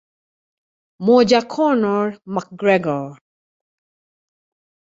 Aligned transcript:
MojaConor 1.05 2.07
McGregor 2.33 3.13